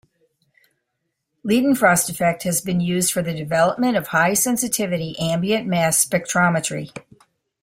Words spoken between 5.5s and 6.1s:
mass